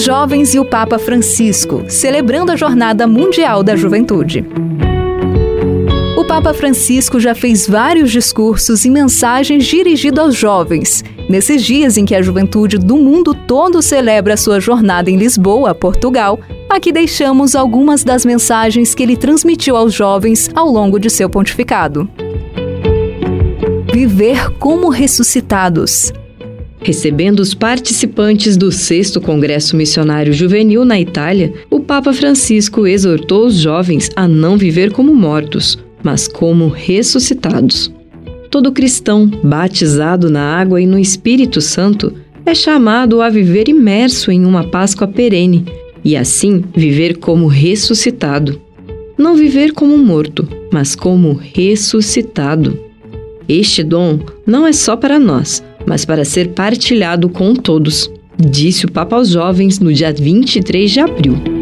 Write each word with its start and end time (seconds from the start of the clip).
jovens 0.00 0.54
e 0.54 0.58
o 0.58 0.64
Papa 0.64 0.98
Francisco, 0.98 1.84
celebrando 1.88 2.50
a 2.50 2.56
Jornada 2.56 3.06
Mundial 3.06 3.62
da 3.62 3.76
Juventude. 3.76 4.44
O 6.16 6.24
Papa 6.24 6.54
Francisco 6.54 7.20
já 7.20 7.34
fez 7.34 7.66
vários 7.66 8.10
discursos 8.10 8.84
e 8.84 8.90
mensagens 8.90 9.66
dirigidos 9.66 10.18
aos 10.18 10.34
jovens. 10.34 11.04
Nesses 11.28 11.62
dias 11.62 11.96
em 11.96 12.04
que 12.04 12.14
a 12.14 12.22
juventude 12.22 12.78
do 12.78 12.96
mundo 12.96 13.34
todo 13.34 13.82
celebra 13.82 14.36
sua 14.36 14.58
jornada 14.58 15.10
em 15.10 15.16
Lisboa, 15.16 15.74
Portugal, 15.74 16.38
aqui 16.68 16.92
deixamos 16.92 17.54
algumas 17.54 18.02
das 18.02 18.24
mensagens 18.24 18.94
que 18.94 19.02
ele 19.02 19.16
transmitiu 19.16 19.76
aos 19.76 19.92
jovens 19.92 20.50
ao 20.54 20.68
longo 20.70 20.98
de 20.98 21.10
seu 21.10 21.28
pontificado. 21.28 22.08
Viver 23.92 24.50
como 24.58 24.88
ressuscitados. 24.88 26.12
Recebendo 26.82 27.40
os 27.40 27.52
participantes 27.52 28.56
do 28.56 28.72
6 28.72 29.18
Congresso 29.18 29.76
Missionário 29.76 30.32
Juvenil 30.32 30.84
na 30.84 30.98
Itália, 30.98 31.52
o 31.68 31.80
Papa 31.80 32.12
Francisco 32.12 32.86
exortou 32.86 33.46
os 33.46 33.56
jovens 33.56 34.10
a 34.16 34.26
não 34.26 34.56
viver 34.56 34.90
como 34.90 35.14
mortos, 35.14 35.78
mas 36.02 36.26
como 36.26 36.68
ressuscitados. 36.68 37.92
Todo 38.50 38.72
cristão 38.72 39.26
batizado 39.44 40.30
na 40.30 40.58
água 40.58 40.80
e 40.80 40.86
no 40.86 40.98
Espírito 40.98 41.60
Santo 41.60 42.14
é 42.46 42.54
chamado 42.54 43.20
a 43.20 43.28
viver 43.28 43.68
imerso 43.68 44.32
em 44.32 44.44
uma 44.44 44.64
Páscoa 44.64 45.06
perene 45.06 45.66
e 46.02 46.16
assim 46.16 46.64
viver 46.74 47.18
como 47.18 47.46
ressuscitado. 47.46 48.60
Não 49.18 49.36
viver 49.36 49.72
como 49.72 49.98
morto, 49.98 50.48
mas 50.72 50.96
como 50.96 51.34
ressuscitado. 51.34 52.78
Este 53.46 53.82
dom 53.82 54.18
não 54.46 54.66
é 54.66 54.72
só 54.72 54.96
para 54.96 55.18
nós, 55.18 55.62
mas 55.90 56.04
para 56.04 56.24
ser 56.24 56.50
partilhado 56.50 57.28
com 57.28 57.52
todos, 57.52 58.08
disse 58.38 58.86
o 58.86 58.92
Papa 58.92 59.16
aos 59.16 59.30
jovens 59.30 59.80
no 59.80 59.92
dia 59.92 60.12
23 60.12 60.88
de 60.88 61.00
abril. 61.00 61.59